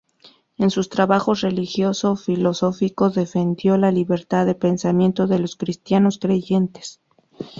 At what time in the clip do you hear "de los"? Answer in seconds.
5.27-5.55